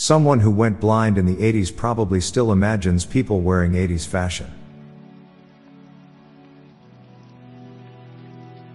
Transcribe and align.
Someone 0.00 0.38
who 0.38 0.52
went 0.52 0.78
blind 0.78 1.18
in 1.18 1.26
the 1.26 1.34
80s 1.34 1.74
probably 1.74 2.20
still 2.20 2.52
imagines 2.52 3.04
people 3.04 3.40
wearing 3.40 3.72
80s 3.72 4.06
fashion. 4.06 4.48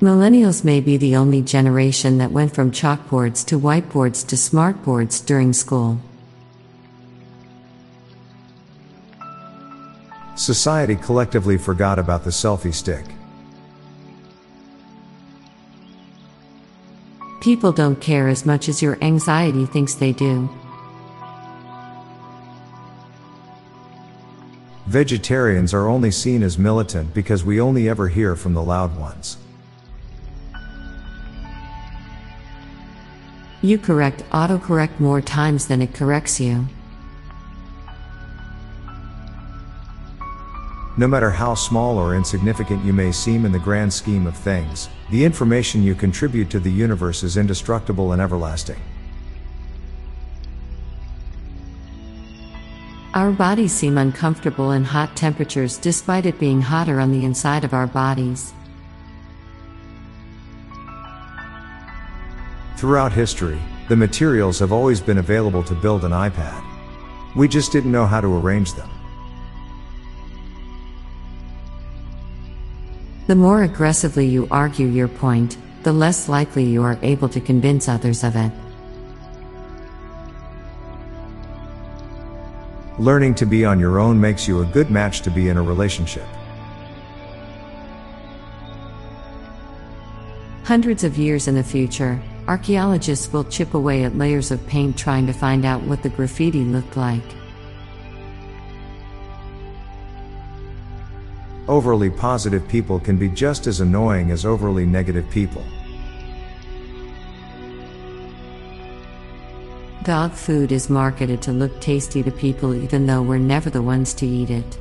Millennials 0.00 0.64
may 0.64 0.80
be 0.80 0.96
the 0.96 1.14
only 1.14 1.40
generation 1.40 2.18
that 2.18 2.32
went 2.32 2.52
from 2.52 2.72
chalkboards 2.72 3.46
to 3.46 3.60
whiteboards 3.60 4.26
to 4.26 4.34
smartboards 4.34 5.24
during 5.24 5.52
school. 5.52 6.00
Society 10.34 10.96
collectively 10.96 11.56
forgot 11.56 12.00
about 12.00 12.24
the 12.24 12.30
selfie 12.30 12.74
stick. 12.74 13.04
People 17.40 17.70
don't 17.70 18.00
care 18.00 18.26
as 18.26 18.44
much 18.44 18.68
as 18.68 18.82
your 18.82 18.98
anxiety 19.00 19.64
thinks 19.64 19.94
they 19.94 20.10
do. 20.10 20.50
Vegetarians 24.86 25.72
are 25.72 25.88
only 25.88 26.10
seen 26.10 26.42
as 26.42 26.58
militant 26.58 27.14
because 27.14 27.42
we 27.42 27.58
only 27.58 27.88
ever 27.88 28.08
hear 28.08 28.36
from 28.36 28.52
the 28.52 28.62
loud 28.62 28.94
ones. 28.98 29.38
You 33.62 33.78
correct 33.78 34.22
autocorrect 34.30 35.00
more 35.00 35.22
times 35.22 35.66
than 35.66 35.80
it 35.80 35.94
corrects 35.94 36.38
you. 36.38 36.66
No 40.98 41.08
matter 41.08 41.30
how 41.30 41.54
small 41.54 41.96
or 41.98 42.14
insignificant 42.14 42.84
you 42.84 42.92
may 42.92 43.10
seem 43.10 43.46
in 43.46 43.52
the 43.52 43.58
grand 43.58 43.90
scheme 43.90 44.26
of 44.26 44.36
things, 44.36 44.90
the 45.10 45.24
information 45.24 45.82
you 45.82 45.94
contribute 45.94 46.50
to 46.50 46.60
the 46.60 46.70
universe 46.70 47.22
is 47.22 47.38
indestructible 47.38 48.12
and 48.12 48.20
everlasting. 48.20 48.80
Our 53.14 53.30
bodies 53.30 53.72
seem 53.72 53.96
uncomfortable 53.96 54.72
in 54.72 54.82
hot 54.82 55.14
temperatures 55.14 55.78
despite 55.78 56.26
it 56.26 56.40
being 56.40 56.60
hotter 56.60 56.98
on 56.98 57.12
the 57.12 57.24
inside 57.24 57.62
of 57.62 57.72
our 57.72 57.86
bodies. 57.86 58.52
Throughout 62.76 63.12
history, 63.12 63.60
the 63.88 63.94
materials 63.94 64.58
have 64.58 64.72
always 64.72 65.00
been 65.00 65.18
available 65.18 65.62
to 65.62 65.76
build 65.76 66.04
an 66.04 66.10
iPad. 66.10 66.60
We 67.36 67.46
just 67.46 67.70
didn't 67.70 67.92
know 67.92 68.04
how 68.04 68.20
to 68.20 68.26
arrange 68.26 68.74
them. 68.74 68.90
The 73.28 73.36
more 73.36 73.62
aggressively 73.62 74.26
you 74.26 74.48
argue 74.50 74.88
your 74.88 75.06
point, 75.08 75.56
the 75.84 75.92
less 75.92 76.28
likely 76.28 76.64
you 76.64 76.82
are 76.82 76.98
able 77.00 77.28
to 77.28 77.40
convince 77.40 77.88
others 77.88 78.24
of 78.24 78.34
it. 78.34 78.50
Learning 82.98 83.34
to 83.34 83.44
be 83.44 83.64
on 83.64 83.80
your 83.80 83.98
own 83.98 84.20
makes 84.20 84.46
you 84.46 84.62
a 84.62 84.66
good 84.66 84.88
match 84.88 85.22
to 85.22 85.30
be 85.30 85.48
in 85.48 85.56
a 85.56 85.62
relationship. 85.62 86.26
Hundreds 90.62 91.02
of 91.02 91.18
years 91.18 91.48
in 91.48 91.56
the 91.56 91.62
future, 91.62 92.22
archaeologists 92.46 93.32
will 93.32 93.42
chip 93.44 93.74
away 93.74 94.04
at 94.04 94.16
layers 94.16 94.52
of 94.52 94.64
paint 94.68 94.96
trying 94.96 95.26
to 95.26 95.32
find 95.32 95.64
out 95.64 95.82
what 95.82 96.04
the 96.04 96.08
graffiti 96.08 96.62
looked 96.64 96.96
like. 96.96 97.24
Overly 101.66 102.10
positive 102.10 102.66
people 102.68 103.00
can 103.00 103.16
be 103.16 103.28
just 103.28 103.66
as 103.66 103.80
annoying 103.80 104.30
as 104.30 104.46
overly 104.46 104.86
negative 104.86 105.28
people. 105.30 105.64
Dog 110.04 110.32
food 110.32 110.70
is 110.70 110.90
marketed 110.90 111.40
to 111.40 111.52
look 111.52 111.80
tasty 111.80 112.22
to 112.22 112.30
people 112.30 112.74
even 112.74 113.06
though 113.06 113.22
we're 113.22 113.38
never 113.38 113.70
the 113.70 113.80
ones 113.80 114.12
to 114.12 114.26
eat 114.26 114.50
it. 114.50 114.78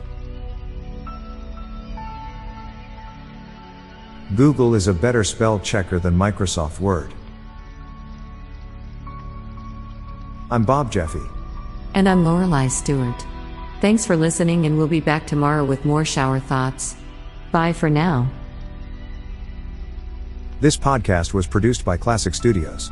Google 4.36 4.76
is 4.76 4.90
a 4.90 4.94
better 4.94 5.24
spell 5.24 5.60
checker 5.60 5.98
than 5.98 6.14
Microsoft 6.14 6.82
Word. 6.82 7.14
I'm 10.52 10.66
Bob 10.66 10.92
Jeffy. 10.92 11.22
And 11.94 12.10
I'm 12.10 12.26
Lorelei 12.26 12.68
Stewart. 12.68 13.26
Thanks 13.80 14.06
for 14.06 14.18
listening, 14.18 14.66
and 14.66 14.78
we'll 14.78 14.88
be 14.90 15.00
back 15.00 15.26
tomorrow 15.26 15.64
with 15.64 15.86
more 15.86 16.04
shower 16.04 16.42
thoughts. 16.42 16.98
Bye 17.54 17.72
for 17.72 17.90
now. 17.90 18.30
This 20.60 20.76
podcast 20.76 21.34
was 21.34 21.48
produced 21.48 21.86
by 21.86 21.96
Klassic 21.96 22.36
Studios. 22.36 22.92